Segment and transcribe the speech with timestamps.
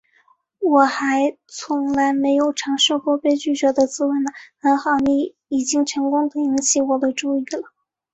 [0.57, 4.25] 我还从来没有尝试过被拒绝的滋味呢，
[4.59, 7.71] 很好，你已经成功地引起我的注意了